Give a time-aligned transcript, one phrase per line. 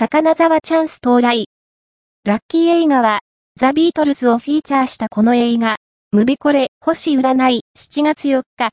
[0.00, 1.46] 魚沢チャンス到来。
[2.24, 3.20] ラッキー映画は、
[3.54, 5.76] ザ・ビートルズをフィーチャーしたこの映画、
[6.10, 8.68] ムビコレ、星占い、7月4日、